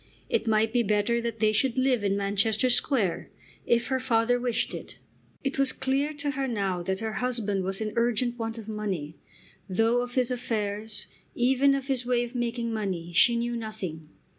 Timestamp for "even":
11.35-11.75